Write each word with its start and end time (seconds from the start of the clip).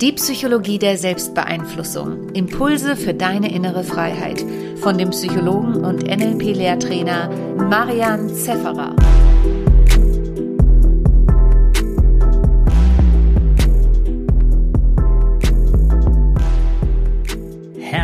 Die 0.00 0.12
Psychologie 0.12 0.78
der 0.78 0.98
Selbstbeeinflussung. 0.98 2.28
Impulse 2.34 2.96
für 2.96 3.14
deine 3.14 3.50
innere 3.50 3.82
Freiheit. 3.82 4.44
Von 4.76 4.98
dem 4.98 5.08
Psychologen 5.08 5.86
und 5.86 6.02
NLP-Lehrtrainer 6.02 7.30
Marian 7.56 8.28
Zefferer. 8.28 8.94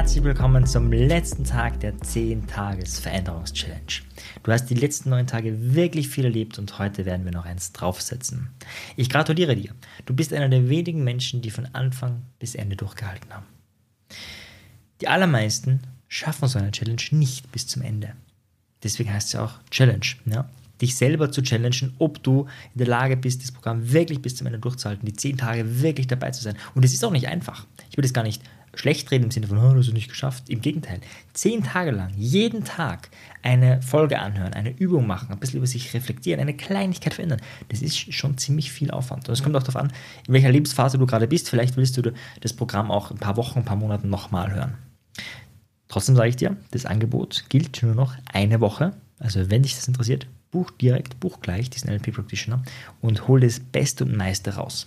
Herzlich 0.03 0.25
willkommen 0.25 0.67
zum 0.67 0.91
letzten 0.91 1.45
Tag 1.45 1.79
der 1.79 1.95
10-Tages-Veränderungs-Challenge. 1.95 4.03
Du 4.43 4.51
hast 4.51 4.67
die 4.67 4.75
letzten 4.75 5.11
neun 5.11 5.29
Tage 5.29 5.77
wirklich 5.77 6.09
viel 6.09 6.25
erlebt 6.25 6.59
und 6.59 6.77
heute 6.81 7.07
werden 7.07 7.25
wir 7.25 7.31
noch 7.31 7.45
eins 7.45 7.71
draufsetzen. 7.71 8.51
Ich 8.97 9.09
gratuliere 9.09 9.55
dir. 9.55 9.71
Du 10.05 10.13
bist 10.13 10.33
einer 10.33 10.49
der 10.49 10.69
wenigen 10.69 11.05
Menschen, 11.05 11.41
die 11.41 11.53
von 11.53 11.69
Anfang 11.73 12.23
bis 12.41 12.57
Ende 12.57 12.75
durchgehalten 12.75 13.33
haben. 13.33 13.47
Die 15.01 15.07
allermeisten 15.07 15.83
schaffen 16.09 16.49
so 16.49 16.59
eine 16.59 16.73
Challenge 16.73 17.01
nicht 17.13 17.53
bis 17.53 17.69
zum 17.69 17.83
Ende. 17.83 18.15
Deswegen 18.83 19.15
heißt 19.15 19.35
ja 19.35 19.45
auch 19.45 19.53
Challenge. 19.71 20.07
Ja? 20.27 20.51
Dich 20.81 20.97
selber 20.97 21.31
zu 21.31 21.43
challengen, 21.43 21.95
ob 22.01 22.21
du 22.25 22.49
in 22.75 22.79
der 22.79 22.89
Lage 22.89 23.17
bist, 23.17 23.45
das 23.45 23.53
Programm 23.53 23.93
wirklich 23.93 24.21
bis 24.21 24.35
zum 24.35 24.49
Ende 24.49 24.59
durchzuhalten, 24.59 25.07
die 25.07 25.15
zehn 25.15 25.37
Tage 25.37 25.81
wirklich 25.81 26.09
dabei 26.09 26.33
zu 26.33 26.43
sein. 26.43 26.57
Und 26.75 26.85
es 26.85 26.93
ist 26.93 27.05
auch 27.05 27.13
nicht 27.13 27.29
einfach. 27.29 27.69
Ich 27.89 27.97
will 27.97 28.03
das 28.03 28.13
gar 28.13 28.25
nicht 28.25 28.43
schlecht 28.75 29.11
reden 29.11 29.25
im 29.25 29.31
Sinne 29.31 29.47
von, 29.47 29.59
oh, 29.59 29.75
das 29.75 29.89
ist 29.89 29.95
nicht 29.95 30.09
geschafft. 30.09 30.49
Im 30.49 30.61
Gegenteil, 30.61 31.01
zehn 31.33 31.63
Tage 31.63 31.91
lang, 31.91 32.13
jeden 32.17 32.65
Tag 32.65 33.11
eine 33.43 33.83
Folge 33.83 34.19
anhören, 34.19 34.55
eine 34.55 34.71
Übung 34.71 35.07
machen, 35.07 35.31
ein 35.31 35.39
bisschen 35.39 35.59
über 35.59 35.67
sich 35.67 35.93
reflektieren, 35.95 36.41
eine 36.41 36.55
Kleinigkeit 36.55 37.15
verändern, 37.15 37.41
das 37.69 37.83
ist 37.83 38.15
schon 38.15 38.39
ziemlich 38.39 38.73
viel 38.73 38.91
Aufwand. 38.91 39.29
Und 39.29 39.35
es 39.35 39.43
kommt 39.43 39.57
auch 39.57 39.63
darauf 39.63 39.77
an, 39.77 39.93
in 40.27 40.35
welcher 40.35 40.51
Lebensphase 40.51 40.99
du 40.99 41.07
gerade 41.07 41.29
bist. 41.29 41.51
Vielleicht 41.51 41.77
willst 41.77 41.97
du 41.97 42.13
das 42.41 42.53
Programm 42.53 42.91
auch 42.91 43.11
ein 43.11 43.19
paar 43.19 43.37
Wochen, 43.37 43.61
ein 43.61 43.65
paar 43.65 43.77
Monate 43.77 44.07
nochmal 44.07 44.55
hören. 44.55 44.75
Trotzdem 45.89 46.17
sage 46.17 46.31
ich 46.31 46.37
dir, 46.37 46.57
das 46.71 46.87
Angebot 46.87 47.45
gilt 47.51 47.83
nur 47.83 47.95
noch 47.95 48.15
eine 48.33 48.61
Woche. 48.61 48.95
Also 49.19 49.51
wenn 49.51 49.63
dich 49.63 49.77
das 49.77 49.89
interessiert, 49.89 50.27
buch 50.51 50.71
direkt, 50.71 51.21
buch 51.21 51.41
gleich 51.41 51.69
diesen 51.69 51.91
LP 51.91 52.15
Practitioner 52.15 52.63
und 53.01 53.29
hol 53.29 53.41
das 53.41 53.61
Beste 53.61 54.05
und 54.05 54.17
meiste 54.17 54.55
raus. 54.55 54.87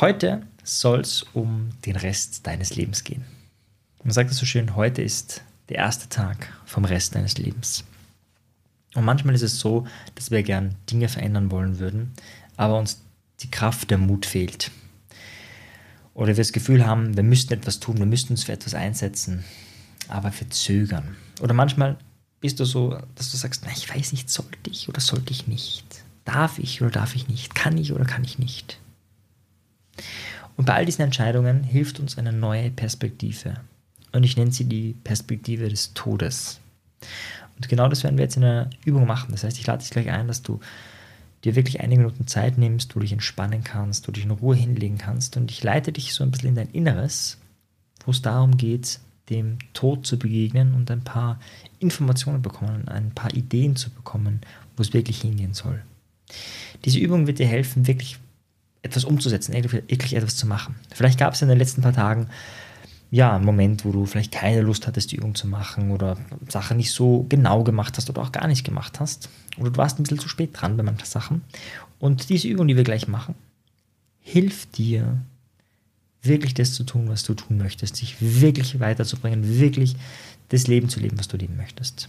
Heute 0.00 0.42
soll 0.62 1.00
es 1.00 1.24
um 1.34 1.70
den 1.84 1.96
Rest 1.96 2.46
deines 2.46 2.76
Lebens 2.76 3.02
gehen. 3.02 3.24
Man 4.04 4.12
sagt 4.12 4.30
es 4.30 4.36
so 4.36 4.46
schön, 4.46 4.76
heute 4.76 5.02
ist 5.02 5.42
der 5.70 5.78
erste 5.78 6.08
Tag 6.08 6.52
vom 6.66 6.84
Rest 6.84 7.16
deines 7.16 7.36
Lebens. 7.36 7.82
Und 8.94 9.04
manchmal 9.04 9.34
ist 9.34 9.42
es 9.42 9.58
so, 9.58 9.88
dass 10.14 10.30
wir 10.30 10.44
gern 10.44 10.76
Dinge 10.88 11.08
verändern 11.08 11.50
wollen 11.50 11.80
würden, 11.80 12.12
aber 12.56 12.78
uns 12.78 13.02
die 13.40 13.50
Kraft, 13.50 13.90
der 13.90 13.98
Mut 13.98 14.24
fehlt. 14.24 14.70
Oder 16.14 16.28
wir 16.28 16.36
das 16.36 16.52
Gefühl 16.52 16.86
haben, 16.86 17.16
wir 17.16 17.24
müssten 17.24 17.54
etwas 17.54 17.80
tun, 17.80 17.98
wir 17.98 18.06
müssten 18.06 18.34
uns 18.34 18.44
für 18.44 18.52
etwas 18.52 18.74
einsetzen, 18.74 19.42
aber 20.06 20.32
wir 20.38 20.48
zögern. 20.48 21.16
Oder 21.40 21.54
manchmal 21.54 21.96
bist 22.40 22.60
du 22.60 22.64
so, 22.64 22.96
dass 23.16 23.32
du 23.32 23.36
sagst, 23.36 23.62
na, 23.64 23.72
ich 23.72 23.92
weiß 23.92 24.12
nicht, 24.12 24.30
sollte 24.30 24.70
ich 24.70 24.88
oder 24.88 25.00
sollte 25.00 25.32
ich 25.32 25.48
nicht? 25.48 26.04
Darf 26.24 26.60
ich 26.60 26.82
oder 26.82 26.92
darf 26.92 27.16
ich 27.16 27.26
nicht? 27.26 27.56
Kann 27.56 27.76
ich 27.76 27.92
oder 27.92 28.04
kann 28.04 28.22
ich 28.22 28.38
nicht? 28.38 28.78
Und 30.56 30.64
bei 30.64 30.74
all 30.74 30.86
diesen 30.86 31.02
Entscheidungen 31.02 31.62
hilft 31.62 32.00
uns 32.00 32.18
eine 32.18 32.32
neue 32.32 32.70
Perspektive. 32.70 33.54
Und 34.12 34.24
ich 34.24 34.36
nenne 34.36 34.52
sie 34.52 34.64
die 34.64 34.94
Perspektive 35.04 35.68
des 35.68 35.94
Todes. 35.94 36.60
Und 37.56 37.68
genau 37.68 37.88
das 37.88 38.02
werden 38.02 38.16
wir 38.16 38.24
jetzt 38.24 38.36
in 38.36 38.44
einer 38.44 38.70
Übung 38.84 39.06
machen. 39.06 39.32
Das 39.32 39.44
heißt, 39.44 39.58
ich 39.58 39.66
lade 39.66 39.82
dich 39.82 39.90
gleich 39.90 40.10
ein, 40.10 40.28
dass 40.28 40.42
du 40.42 40.60
dir 41.44 41.54
wirklich 41.54 41.80
einige 41.80 42.00
Minuten 42.00 42.26
Zeit 42.26 42.58
nimmst, 42.58 42.94
du 42.94 43.00
dich 43.00 43.12
entspannen 43.12 43.62
kannst, 43.62 44.06
du 44.06 44.12
dich 44.12 44.24
in 44.24 44.30
Ruhe 44.30 44.56
hinlegen 44.56 44.98
kannst. 44.98 45.36
Und 45.36 45.50
ich 45.50 45.62
leite 45.62 45.92
dich 45.92 46.14
so 46.14 46.24
ein 46.24 46.30
bisschen 46.30 46.50
in 46.50 46.54
dein 46.54 46.70
Inneres, 46.70 47.38
wo 48.04 48.10
es 48.10 48.22
darum 48.22 48.56
geht, 48.56 49.00
dem 49.30 49.58
Tod 49.74 50.06
zu 50.06 50.18
begegnen 50.18 50.74
und 50.74 50.90
ein 50.90 51.04
paar 51.04 51.38
Informationen 51.78 52.42
bekommen, 52.42 52.88
ein 52.88 53.10
paar 53.10 53.32
Ideen 53.34 53.76
zu 53.76 53.90
bekommen, 53.90 54.40
wo 54.76 54.82
es 54.82 54.94
wirklich 54.94 55.20
hingehen 55.20 55.54
soll. 55.54 55.82
Diese 56.84 56.98
Übung 56.98 57.26
wird 57.26 57.38
dir 57.38 57.46
helfen, 57.46 57.86
wirklich 57.86 58.18
etwas 58.82 59.04
umzusetzen, 59.04 59.54
wirklich 59.54 60.14
etwas 60.14 60.36
zu 60.36 60.46
machen. 60.46 60.76
Vielleicht 60.94 61.18
gab 61.18 61.34
es 61.34 61.42
in 61.42 61.48
den 61.48 61.58
letzten 61.58 61.82
paar 61.82 61.92
Tagen 61.92 62.28
ja, 63.10 63.34
einen 63.34 63.44
Moment, 63.44 63.84
wo 63.84 63.92
du 63.92 64.04
vielleicht 64.04 64.32
keine 64.32 64.60
Lust 64.60 64.86
hattest, 64.86 65.12
die 65.12 65.16
Übung 65.16 65.34
zu 65.34 65.48
machen 65.48 65.92
oder 65.92 66.18
Sachen 66.48 66.76
nicht 66.76 66.92
so 66.92 67.24
genau 67.28 67.64
gemacht 67.64 67.96
hast 67.96 68.10
oder 68.10 68.20
auch 68.20 68.32
gar 68.32 68.46
nicht 68.46 68.64
gemacht 68.64 69.00
hast. 69.00 69.30
Oder 69.56 69.70
du 69.70 69.76
warst 69.78 69.98
ein 69.98 70.02
bisschen 70.02 70.18
zu 70.18 70.28
spät 70.28 70.50
dran 70.52 70.76
bei 70.76 70.82
manchen 70.82 71.06
Sachen. 71.06 71.42
Und 71.98 72.28
diese 72.28 72.48
Übung, 72.48 72.68
die 72.68 72.76
wir 72.76 72.84
gleich 72.84 73.08
machen, 73.08 73.34
hilft 74.20 74.76
dir, 74.76 75.18
wirklich 76.20 76.52
das 76.52 76.74
zu 76.74 76.84
tun, 76.84 77.08
was 77.08 77.22
du 77.22 77.34
tun 77.34 77.56
möchtest, 77.58 78.00
dich 78.00 78.16
wirklich 78.20 78.80
weiterzubringen, 78.80 79.58
wirklich 79.58 79.96
das 80.50 80.66
Leben 80.66 80.88
zu 80.88 81.00
leben, 81.00 81.18
was 81.18 81.28
du 81.28 81.36
leben 81.36 81.56
möchtest. 81.56 82.08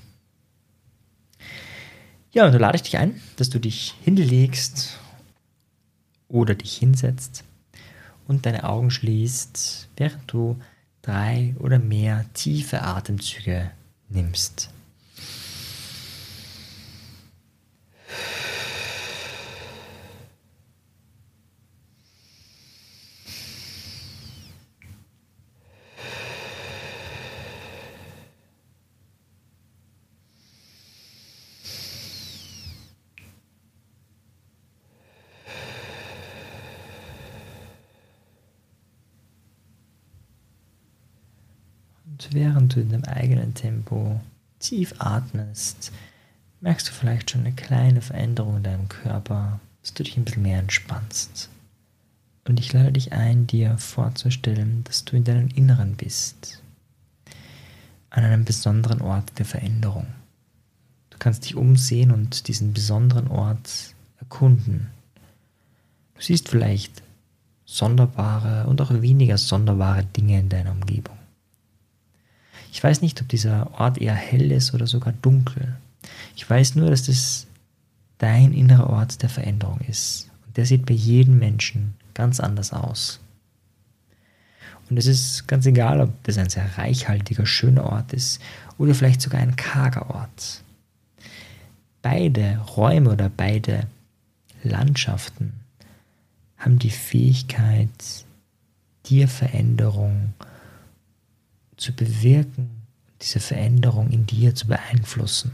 Ja, 2.32 2.46
und 2.46 2.52
da 2.52 2.58
lade 2.58 2.76
ich 2.76 2.84
dich 2.84 2.98
ein, 2.98 3.22
dass 3.38 3.50
du 3.50 3.60
dich 3.60 3.96
hinlegst 4.04 5.00
oder 6.30 6.56
dich 6.56 6.78
hinsetzt 6.78 7.44
und 8.28 8.46
deine 8.46 8.64
Augen 8.64 8.92
schließt, 8.92 9.90
während 9.98 10.32
du 10.32 10.58
drei 11.02 11.56
oder 11.60 11.80
mehr 11.80 12.26
tiefe 12.34 12.82
Atemzüge 12.84 13.72
nimmst. 14.08 14.70
Während 42.32 42.76
du 42.76 42.82
in 42.82 42.90
deinem 42.90 43.06
eigenen 43.06 43.54
Tempo 43.56 44.20
tief 44.60 44.94
atmest, 45.00 45.92
merkst 46.62 46.88
du 46.88 46.92
vielleicht 46.92 47.32
schon 47.32 47.42
eine 47.42 47.54
kleine 47.54 48.02
Veränderung 48.02 48.58
in 48.58 48.64
deinem 48.64 48.90
Körper, 48.90 49.60
dass 49.82 49.94
du 49.94 50.04
dich 50.04 50.18
ein 50.18 50.26
bisschen 50.26 50.44
mehr 50.44 50.60
entspannst. 50.60 51.50
Und 52.48 52.60
ich 52.60 52.74
lade 52.74 52.92
dich 52.92 53.14
ein, 53.14 53.48
dir 53.48 53.78
vorzustellen, 53.78 54.84
dass 54.84 55.06
du 55.06 55.16
in 55.16 55.24
deinem 55.24 55.50
Inneren 55.50 55.96
bist, 55.96 56.62
an 58.10 58.24
einem 58.24 58.46
besonderen 58.46 59.02
Ort 59.02 59.38
der 59.38 59.46
Veränderung. 59.46 60.08
Du 61.10 61.18
kannst 61.20 61.46
dich 61.46 61.56
umsehen 61.56 62.12
und 62.12 62.48
diesen 62.48 62.74
besonderen 62.74 63.28
Ort 63.28 63.94
erkunden. 64.20 64.88
Du 66.16 66.22
siehst 66.22 66.50
vielleicht 66.50 67.04
sonderbare 67.66 68.68
und 68.68 68.82
auch 68.82 68.92
weniger 69.02 69.38
sonderbare 69.38 70.04
Dinge 70.06 70.40
in 70.40 70.50
deiner 70.50 70.72
Umgebung. 70.72 71.19
Ich 72.72 72.84
weiß 72.84 73.02
nicht, 73.02 73.22
ob 73.22 73.28
dieser 73.28 73.80
Ort 73.80 73.98
eher 73.98 74.14
hell 74.14 74.52
ist 74.52 74.74
oder 74.74 74.88
sogar 74.88 75.14
dunkel. 75.14 75.76
Ich 76.36 76.50
weiß 76.50 76.76
nur, 76.76 76.90
dass 76.90 77.04
das 77.04 77.48
dein 78.18 78.54
innerer 78.54 78.90
Ort 78.90 79.22
der 79.22 79.30
Veränderung 79.30 79.80
ist. 79.88 80.30
Und 80.46 80.58
der 80.58 80.66
sieht 80.66 80.86
bei 80.86 80.94
jedem 80.94 81.40
Menschen 81.40 81.96
ganz 82.14 82.40
anders 82.40 82.74
aus. 82.74 83.20
Und 84.90 84.98
es 84.98 85.06
ist 85.06 85.48
ganz 85.48 85.66
egal, 85.66 86.02
ob 86.02 86.24
das 86.24 86.38
ein 86.38 86.50
sehr 86.50 86.78
reichhaltiger, 86.78 87.46
schöner 87.46 87.86
Ort 87.86 88.14
ist 88.14 88.42
oder 88.78 88.96
vielleicht 88.96 89.22
sogar 89.22 89.40
ein 89.42 89.56
karger 89.56 90.10
Ort. 90.10 90.64
Beide 92.02 92.60
Räume 92.76 93.12
oder 93.12 93.30
beide 93.30 93.88
Landschaften 94.64 95.54
haben 96.58 96.80
die 96.80 96.90
Fähigkeit, 96.90 97.90
dir 99.06 99.28
Veränderung 99.28 100.34
zu 100.40 100.49
bewirken, 101.94 102.70
diese 103.22 103.40
Veränderung 103.40 104.12
in 104.12 104.26
dir 104.26 104.56
zu 104.56 104.68
beeinflussen. 104.68 105.54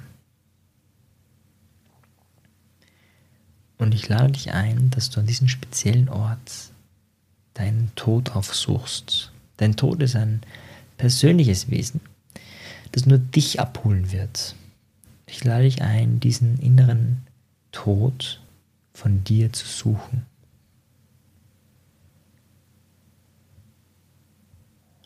Und 3.77 3.93
ich 3.93 4.07
lade 4.07 4.31
dich 4.31 4.53
ein, 4.53 4.89
dass 4.89 5.09
du 5.09 5.19
an 5.19 5.25
diesem 5.25 5.47
speziellen 5.47 6.09
Ort 6.09 6.71
deinen 7.53 7.91
Tod 7.95 8.35
aufsuchst. 8.35 9.31
Dein 9.57 9.75
Tod 9.75 10.01
ist 10.01 10.15
ein 10.15 10.41
persönliches 10.97 11.69
Wesen, 11.69 12.01
das 12.91 13.05
nur 13.05 13.17
dich 13.17 13.59
abholen 13.59 14.11
wird. 14.11 14.55
Ich 15.27 15.43
lade 15.43 15.63
dich 15.63 15.81
ein, 15.81 16.19
diesen 16.19 16.59
inneren 16.59 17.25
Tod 17.71 18.41
von 18.93 19.23
dir 19.23 19.51
zu 19.51 19.67
suchen. 19.67 20.25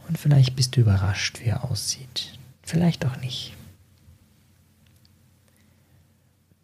Und 0.09 0.17
vielleicht 0.17 0.55
bist 0.55 0.75
du 0.75 0.81
überrascht, 0.81 1.39
wie 1.39 1.49
er 1.49 1.69
aussieht. 1.69 2.39
Vielleicht 2.63 3.05
auch 3.05 3.17
nicht. 3.17 3.53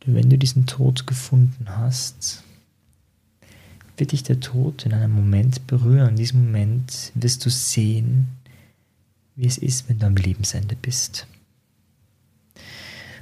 Wenn 0.04 0.32
du 0.32 0.38
diesen 0.38 0.66
Tod 0.66 1.06
gefunden 1.06 1.68
hast, 1.70 2.44
wird 3.98 4.12
dich 4.12 4.24
der 4.24 4.40
Tod 4.40 4.86
in 4.86 4.94
einem 4.94 5.14
Moment 5.14 5.68
berühren. 5.68 6.10
In 6.10 6.16
diesem 6.16 6.46
Moment 6.46 7.12
wirst 7.14 7.46
du 7.46 7.52
sehen, 7.52 8.28
wie 9.36 9.46
es 9.46 9.60
ist, 9.60 9.90
wenn 9.90 10.00
du 10.00 10.08
am 10.08 10.16
Lebensende 10.16 10.76
bist. 10.76 11.28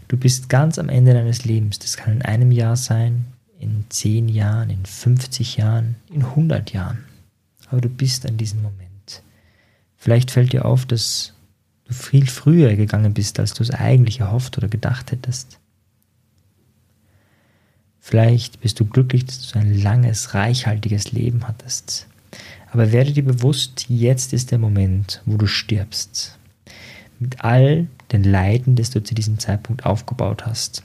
Du 0.08 0.16
bist 0.16 0.48
ganz 0.48 0.80
am 0.80 0.88
Ende 0.88 1.14
deines 1.14 1.44
Lebens. 1.44 1.80
Das 1.80 1.98
kann 1.98 2.14
in 2.14 2.22
einem 2.22 2.52
Jahr 2.52 2.78
sein, 2.78 3.26
in 3.60 3.86
zehn 3.90 4.30
Jahren, 4.30 4.70
in 4.70 4.86
50 4.86 5.58
Jahren, 5.58 5.96
in 6.10 6.24
100 6.24 6.72
Jahren. 6.72 7.04
Aber 7.68 7.82
du 7.82 7.90
bist 7.90 8.26
an 8.26 8.38
diesem 8.38 8.62
Moment. 8.62 8.93
Vielleicht 10.04 10.32
fällt 10.32 10.52
dir 10.52 10.66
auf, 10.66 10.86
dass 10.86 11.32
du 11.86 11.94
viel 11.94 12.28
früher 12.28 12.76
gegangen 12.76 13.14
bist, 13.14 13.40
als 13.40 13.54
du 13.54 13.64
es 13.64 13.72
eigentlich 13.72 14.20
erhofft 14.20 14.58
oder 14.58 14.68
gedacht 14.68 15.14
hättest. 15.14 15.60
Vielleicht 18.02 18.60
bist 18.60 18.82
du 18.82 18.86
glücklich, 18.86 19.24
dass 19.24 19.50
du 19.50 19.60
ein 19.60 19.82
langes, 19.82 20.34
reichhaltiges 20.34 21.14
Leben 21.14 21.48
hattest. 21.48 22.08
Aber 22.74 22.92
werde 22.92 23.14
dir 23.14 23.24
bewusst, 23.24 23.86
jetzt 23.88 24.34
ist 24.34 24.52
der 24.52 24.60
Moment, 24.60 25.22
wo 25.26 25.38
du 25.38 25.48
stirbst. 25.48 26.38
Mit 27.20 27.40
all 27.40 27.88
den 28.14 28.24
Leiden, 28.24 28.76
das 28.76 28.92
du 28.92 29.04
zu 29.04 29.14
diesem 29.14 29.40
Zeitpunkt 29.40 29.86
aufgebaut 29.86 30.46
hast. 30.46 30.84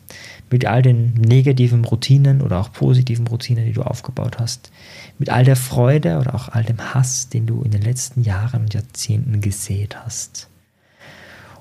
Mit 0.51 0.65
all 0.65 0.83
den 0.83 1.13
negativen 1.15 1.85
Routinen 1.85 2.41
oder 2.41 2.59
auch 2.59 2.73
positiven 2.73 3.27
Routinen, 3.27 3.67
die 3.67 3.73
du 3.73 3.83
aufgebaut 3.83 4.39
hast. 4.39 4.73
Mit 5.19 5.29
all 5.29 5.45
der 5.45 5.57
Freude 5.57 6.19
oder 6.19 6.35
auch 6.35 6.49
all 6.49 6.65
dem 6.65 6.95
Hass, 6.95 7.29
den 7.29 7.47
du 7.47 7.63
in 7.63 7.71
den 7.71 7.83
letzten 7.83 8.23
Jahren 8.23 8.63
und 8.63 8.75
Jahrzehnten 8.75 9.41
gesät 9.41 9.97
hast. 9.97 10.49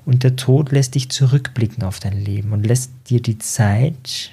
Und 0.04 0.24
der 0.24 0.36
Tod 0.36 0.72
lässt 0.72 0.94
dich 0.94 1.10
zurückblicken 1.10 1.82
auf 1.82 2.00
dein 2.00 2.18
Leben 2.18 2.52
und 2.52 2.66
lässt 2.66 2.90
dir 3.10 3.20
die 3.20 3.38
Zeit 3.38 4.30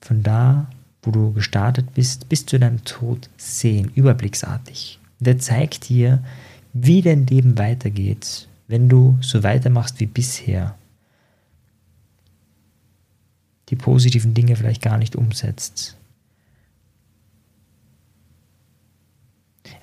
von 0.00 0.22
da, 0.22 0.68
wo 1.02 1.10
du 1.10 1.32
gestartet 1.32 1.92
bist, 1.94 2.28
bis 2.30 2.46
zu 2.46 2.58
deinem 2.58 2.82
Tod 2.84 3.28
sehen, 3.36 3.90
überblicksartig. 3.94 4.98
Der 5.20 5.38
zeigt 5.38 5.88
dir, 5.90 6.24
wie 6.72 7.02
dein 7.02 7.26
Leben 7.26 7.58
weitergeht, 7.58 8.48
wenn 8.66 8.88
du 8.88 9.18
so 9.20 9.42
weitermachst 9.42 10.00
wie 10.00 10.06
bisher. 10.06 10.76
Die 13.68 13.76
positiven 13.76 14.34
Dinge 14.34 14.56
vielleicht 14.56 14.82
gar 14.82 14.98
nicht 14.98 15.16
umsetzt. 15.16 15.96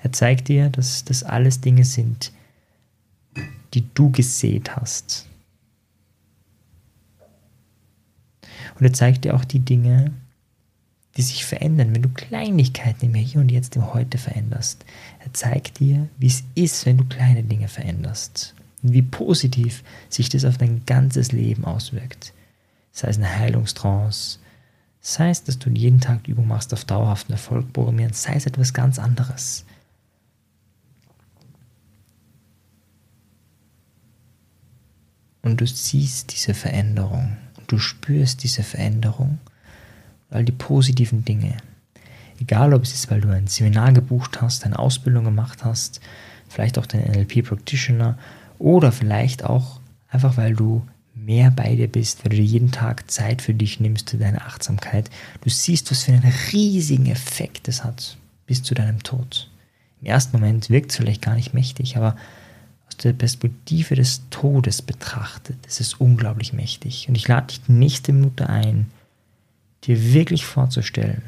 Er 0.02 0.12
zeigt 0.12 0.48
dir, 0.48 0.68
dass 0.70 1.04
das 1.04 1.22
alles 1.22 1.60
Dinge 1.60 1.84
sind, 1.84 2.32
die 3.74 3.84
du 3.94 4.10
gesät 4.10 4.76
hast. 4.76 5.26
Und 8.78 8.84
er 8.84 8.92
zeigt 8.92 9.24
dir 9.24 9.34
auch 9.34 9.44
die 9.44 9.60
Dinge, 9.60 10.12
die 11.16 11.22
sich 11.22 11.44
verändern, 11.44 11.94
wenn 11.94 12.02
du 12.02 12.08
Kleinigkeiten 12.08 13.06
im 13.06 13.14
Hier 13.14 13.40
und 13.40 13.50
Jetzt 13.50 13.76
im 13.76 13.92
Heute 13.92 14.18
veränderst. 14.18 14.84
Er 15.20 15.32
zeigt 15.32 15.78
dir, 15.78 16.08
wie 16.18 16.28
es 16.28 16.42
ist, 16.54 16.86
wenn 16.86 16.96
du 16.96 17.04
kleine 17.04 17.42
Dinge 17.42 17.68
veränderst. 17.68 18.54
Wie 18.82 19.02
positiv 19.02 19.82
sich 20.08 20.28
das 20.28 20.44
auf 20.44 20.58
dein 20.58 20.84
ganzes 20.86 21.32
Leben 21.32 21.64
auswirkt. 21.64 22.32
Sei 22.92 23.08
es 23.08 23.16
eine 23.16 23.34
Heilungstrance, 23.34 24.38
sei 25.00 25.30
es, 25.30 25.44
dass 25.44 25.58
du 25.58 25.70
jeden 25.70 26.00
Tag 26.00 26.28
Übung 26.28 26.46
machst 26.46 26.72
auf 26.74 26.84
dauerhaften 26.84 27.32
Erfolg 27.32 27.72
programmieren, 27.72 28.12
sei 28.12 28.34
es 28.34 28.46
etwas 28.46 28.74
ganz 28.74 28.98
anderes. 28.98 29.64
Und 35.42 35.60
du 35.60 35.66
siehst 35.66 36.32
diese 36.34 36.54
Veränderung 36.54 37.36
du 37.72 37.78
spürst 37.78 38.42
diese 38.42 38.62
Veränderung 38.62 39.38
all 40.30 40.44
die 40.44 40.52
positiven 40.52 41.24
Dinge. 41.24 41.56
Egal, 42.38 42.74
ob 42.74 42.82
es 42.82 42.92
ist, 42.92 43.10
weil 43.10 43.20
du 43.20 43.30
ein 43.30 43.46
Seminar 43.46 43.92
gebucht 43.92 44.42
hast, 44.42 44.64
eine 44.64 44.78
Ausbildung 44.78 45.24
gemacht 45.24 45.64
hast, 45.64 46.00
vielleicht 46.48 46.78
auch 46.78 46.86
den 46.86 47.00
NLP 47.00 47.46
Practitioner 47.46 48.18
oder 48.62 48.92
vielleicht 48.92 49.44
auch 49.44 49.80
einfach, 50.08 50.36
weil 50.36 50.54
du 50.54 50.86
mehr 51.14 51.50
bei 51.50 51.74
dir 51.74 51.88
bist, 51.88 52.24
weil 52.24 52.36
du 52.36 52.42
jeden 52.42 52.70
Tag 52.70 53.10
Zeit 53.10 53.42
für 53.42 53.54
dich 53.54 53.80
nimmst, 53.80 54.10
für 54.10 54.16
deine 54.16 54.42
Achtsamkeit. 54.42 55.10
Du 55.42 55.50
siehst, 55.50 55.90
was 55.90 56.04
für 56.04 56.12
einen 56.12 56.32
riesigen 56.52 57.06
Effekt 57.06 57.68
es 57.68 57.84
hat 57.84 58.16
bis 58.46 58.62
zu 58.62 58.74
deinem 58.74 59.02
Tod. 59.02 59.50
Im 60.00 60.06
ersten 60.06 60.38
Moment 60.38 60.70
wirkt 60.70 60.90
es 60.90 60.96
vielleicht 60.96 61.22
gar 61.22 61.34
nicht 61.34 61.54
mächtig, 61.54 61.96
aber 61.96 62.16
aus 62.86 62.96
der 62.96 63.12
Perspektive 63.12 63.94
des 63.94 64.22
Todes 64.30 64.80
betrachtet 64.82 65.64
ist 65.66 65.80
es 65.80 65.94
unglaublich 65.94 66.52
mächtig. 66.52 67.08
Und 67.08 67.16
ich 67.16 67.26
lade 67.28 67.48
dich 67.48 67.62
die 67.62 67.72
nächste 67.72 68.12
Minute 68.12 68.48
ein, 68.48 68.86
dir 69.84 70.12
wirklich 70.12 70.44
vorzustellen, 70.44 71.22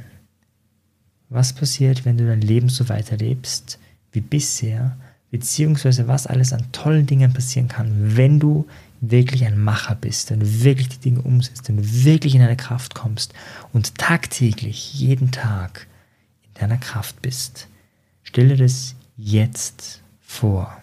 was 1.29 1.53
passiert, 1.53 2.05
wenn 2.05 2.17
du 2.17 2.27
dein 2.27 2.41
Leben 2.41 2.69
so 2.69 2.89
weiterlebst 2.89 3.79
wie 4.13 4.21
bisher, 4.21 4.97
beziehungsweise 5.35 6.07
was 6.07 6.29
alles 6.29 6.53
an 6.53 6.71
tollen 6.71 7.07
Dingen 7.07 7.33
passieren 7.33 7.67
kann, 7.67 8.17
wenn 8.17 8.39
du 8.39 8.69
wirklich 9.01 9.45
ein 9.45 9.59
Macher 9.59 9.97
bist, 9.97 10.31
wenn 10.31 10.39
du 10.39 10.63
wirklich 10.63 10.91
die 10.91 11.01
Dinge 11.01 11.23
umsetzt, 11.23 11.69
wenn 11.69 11.79
du 11.79 12.05
wirklich 12.05 12.37
in 12.37 12.41
deine 12.41 12.55
Kraft 12.55 12.95
kommst 12.95 13.35
und 13.73 13.99
tagtäglich, 13.99 14.95
jeden 14.95 15.33
Tag 15.33 15.89
in 16.47 16.61
deiner 16.61 16.77
Kraft 16.77 17.21
bist. 17.21 17.67
Stelle 18.23 18.57
das 18.57 18.95
jetzt 19.17 20.03
vor. 20.21 20.81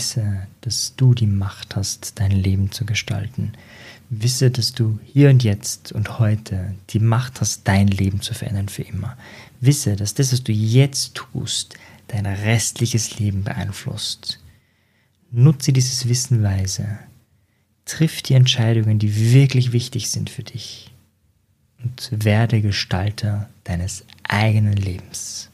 Wisse, 0.00 0.46
dass 0.62 0.96
du 0.96 1.12
die 1.12 1.26
Macht 1.26 1.76
hast, 1.76 2.18
dein 2.20 2.30
Leben 2.30 2.72
zu 2.72 2.86
gestalten. 2.86 3.52
Wisse, 4.08 4.50
dass 4.50 4.72
du 4.72 4.98
hier 5.04 5.28
und 5.28 5.44
jetzt 5.44 5.92
und 5.92 6.18
heute 6.18 6.74
die 6.88 7.00
Macht 7.00 7.42
hast, 7.42 7.68
dein 7.68 7.86
Leben 7.86 8.22
zu 8.22 8.32
verändern 8.32 8.70
für 8.70 8.80
immer. 8.80 9.18
Wisse, 9.60 9.96
dass 9.96 10.14
das, 10.14 10.32
was 10.32 10.42
du 10.42 10.52
jetzt 10.52 11.16
tust, 11.16 11.74
dein 12.08 12.24
restliches 12.24 13.18
Leben 13.18 13.44
beeinflusst. 13.44 14.40
Nutze 15.32 15.70
dieses 15.70 16.08
Wissen 16.08 16.42
weise. 16.42 16.98
Triff 17.84 18.22
die 18.22 18.34
Entscheidungen, 18.34 18.98
die 18.98 19.34
wirklich 19.34 19.72
wichtig 19.72 20.08
sind 20.08 20.30
für 20.30 20.44
dich. 20.44 20.94
Und 21.84 22.08
werde 22.10 22.62
Gestalter 22.62 23.50
deines 23.64 24.06
eigenen 24.22 24.78
Lebens. 24.78 25.50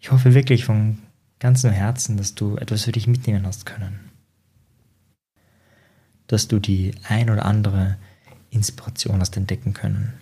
Ich 0.00 0.12
hoffe 0.12 0.34
wirklich 0.34 0.64
von 0.64 0.98
ganzem 1.40 1.70
Herzen, 1.70 2.16
dass 2.16 2.34
du 2.34 2.56
etwas 2.56 2.84
für 2.84 2.92
dich 2.92 3.06
mitnehmen 3.06 3.46
hast 3.46 3.66
können. 3.66 4.10
Dass 6.26 6.48
du 6.48 6.58
die 6.58 6.92
ein 7.04 7.30
oder 7.30 7.44
andere 7.44 7.96
Inspiration 8.50 9.20
hast 9.20 9.36
entdecken 9.36 9.72
können. 9.72 10.14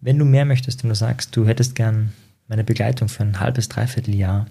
Wenn 0.00 0.18
du 0.18 0.24
mehr 0.24 0.44
möchtest, 0.44 0.82
wenn 0.82 0.90
du 0.90 0.94
sagst, 0.94 1.34
du 1.34 1.46
hättest 1.46 1.74
gern 1.74 2.12
meine 2.46 2.64
Begleitung 2.64 3.08
für 3.08 3.22
ein 3.22 3.40
halbes, 3.40 3.68
dreiviertel 3.68 4.14
Jahr, 4.14 4.46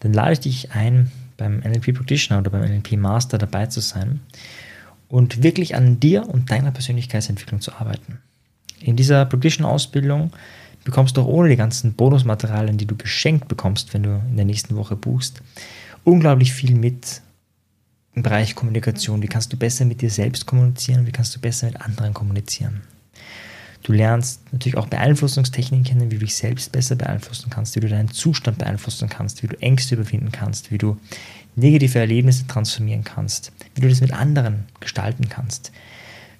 dann 0.00 0.12
lade 0.12 0.32
ich 0.32 0.40
dich 0.40 0.72
ein, 0.72 1.10
beim 1.36 1.58
NLP 1.58 1.94
Practitioner 1.94 2.40
oder 2.40 2.50
beim 2.50 2.62
NLP 2.62 2.92
Master 2.92 3.38
dabei 3.38 3.66
zu 3.66 3.80
sein 3.80 4.20
und 5.08 5.42
wirklich 5.42 5.74
an 5.74 5.98
dir 5.98 6.28
und 6.28 6.50
deiner 6.50 6.70
Persönlichkeitsentwicklung 6.70 7.60
zu 7.60 7.72
arbeiten. 7.72 8.18
In 8.78 8.96
dieser 8.96 9.24
Practitioner-Ausbildung 9.26 10.32
bekommst 10.84 11.16
du 11.16 11.22
auch 11.22 11.26
ohne 11.26 11.48
die 11.48 11.56
ganzen 11.56 11.94
Bonusmaterialien, 11.94 12.78
die 12.78 12.86
du 12.86 12.96
geschenkt 12.96 13.48
bekommst, 13.48 13.92
wenn 13.94 14.02
du 14.02 14.22
in 14.30 14.36
der 14.36 14.44
nächsten 14.44 14.76
Woche 14.76 14.96
buchst, 14.96 15.42
unglaublich 16.04 16.52
viel 16.52 16.74
mit, 16.74 17.22
im 18.14 18.22
Bereich 18.22 18.54
Kommunikation. 18.54 19.22
Wie 19.22 19.28
kannst 19.28 19.52
du 19.52 19.56
besser 19.56 19.84
mit 19.84 20.00
dir 20.00 20.10
selbst 20.10 20.46
kommunizieren? 20.46 21.06
Wie 21.06 21.12
kannst 21.12 21.34
du 21.36 21.40
besser 21.40 21.66
mit 21.66 21.80
anderen 21.80 22.14
kommunizieren? 22.14 22.82
Du 23.82 23.92
lernst 23.92 24.42
natürlich 24.52 24.76
auch 24.76 24.88
Beeinflussungstechniken 24.88 25.84
kennen, 25.84 26.10
wie 26.10 26.16
du 26.16 26.24
dich 26.24 26.34
selbst 26.34 26.70
besser 26.70 26.96
beeinflussen 26.96 27.48
kannst, 27.48 27.76
wie 27.76 27.80
du 27.80 27.88
deinen 27.88 28.10
Zustand 28.10 28.58
beeinflussen 28.58 29.08
kannst, 29.08 29.42
wie 29.42 29.46
du 29.46 29.56
Ängste 29.62 29.94
überwinden 29.94 30.32
kannst, 30.32 30.70
wie 30.70 30.78
du 30.78 30.98
negative 31.56 31.98
Erlebnisse 31.98 32.46
transformieren 32.46 33.04
kannst, 33.04 33.52
wie 33.74 33.80
du 33.80 33.88
das 33.88 34.00
mit 34.00 34.12
anderen 34.12 34.64
gestalten 34.80 35.28
kannst. 35.28 35.72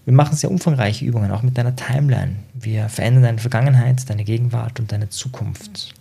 Wir 0.05 0.15
machen 0.15 0.37
sehr 0.37 0.51
umfangreiche 0.51 1.05
Übungen, 1.05 1.31
auch 1.31 1.43
mit 1.43 1.59
deiner 1.59 1.77
Timeline. 1.77 2.37
Wir 2.55 2.89
verändern 2.89 3.23
deine 3.25 3.39
Vergangenheit, 3.39 4.09
deine 4.09 4.25
Gegenwart 4.25 4.81
und 4.81 4.93
deine 4.93 5.11
Zukunft. 5.11 5.95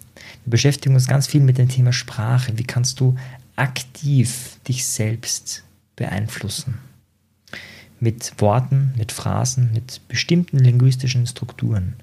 Wir 0.46 0.52
beschäftigen 0.52 0.96
uns 0.96 1.08
ganz 1.08 1.28
viel 1.28 1.42
mit 1.42 1.58
dem 1.58 1.68
Thema 1.68 1.92
Sprache. 1.92 2.58
Wie 2.58 2.64
kannst 2.64 3.00
du 3.00 3.16
aktiv 3.56 4.58
dich 4.68 4.86
selbst 4.86 5.64
beeinflussen? 5.96 6.80
Mit 8.00 8.34
Worten, 8.40 8.94
mit 8.98 9.12
Phrasen, 9.12 9.72
mit 9.74 10.02
bestimmten 10.08 10.60
linguistischen 10.60 11.28
Strukturen. 11.28 11.96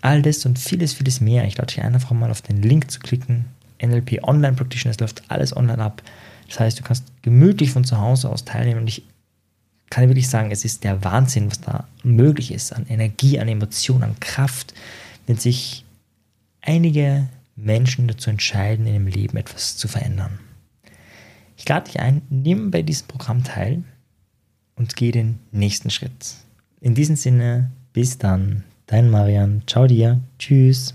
All 0.00 0.22
das 0.22 0.44
und 0.44 0.58
vieles, 0.58 0.94
vieles 0.94 1.20
mehr. 1.20 1.44
Ich 1.46 1.56
lade 1.56 1.68
dich 1.72 1.82
ein, 1.82 1.94
einfach 1.94 2.10
mal 2.10 2.30
auf 2.30 2.42
den 2.42 2.60
Link 2.60 2.90
zu 2.90 2.98
klicken. 2.98 3.44
NLP 3.80 4.24
Online 4.24 4.56
Practitioner, 4.56 4.92
es 4.92 5.00
läuft 5.00 5.22
alles 5.28 5.56
online 5.56 5.82
ab. 5.82 6.02
Das 6.48 6.58
heißt, 6.58 6.80
du 6.80 6.82
kannst 6.82 7.04
gemütlich 7.22 7.70
von 7.70 7.84
zu 7.84 7.98
Hause 8.00 8.28
aus 8.28 8.44
teilnehmen 8.44 8.80
und 8.80 8.88
ich 8.88 9.04
kann 9.90 10.08
wirklich 10.08 10.28
sagen, 10.28 10.50
es 10.50 10.64
ist 10.64 10.84
der 10.84 11.04
Wahnsinn, 11.04 11.50
was 11.50 11.60
da 11.60 11.86
möglich 12.02 12.52
ist 12.52 12.72
an 12.72 12.86
Energie, 12.88 13.38
an 13.38 13.48
Emotion, 13.48 14.02
an 14.02 14.18
Kraft, 14.20 14.74
wenn 15.26 15.36
sich 15.36 15.84
einige 16.60 17.28
Menschen 17.54 18.08
dazu 18.08 18.30
entscheiden, 18.30 18.86
in 18.86 18.94
ihrem 18.94 19.06
Leben 19.06 19.36
etwas 19.36 19.76
zu 19.76 19.88
verändern. 19.88 20.38
Ich 21.56 21.68
lade 21.68 21.86
dich 21.86 22.00
ein, 22.00 22.22
nimm 22.28 22.70
bei 22.70 22.82
diesem 22.82 23.06
Programm 23.06 23.44
teil 23.44 23.82
und 24.74 24.96
geh 24.96 25.10
den 25.10 25.38
nächsten 25.52 25.90
Schritt. 25.90 26.34
In 26.80 26.94
diesem 26.94 27.16
Sinne, 27.16 27.70
bis 27.92 28.18
dann, 28.18 28.64
dein 28.86 29.10
Marian. 29.10 29.62
Ciao 29.66 29.86
dir. 29.86 30.20
Tschüss. 30.38 30.94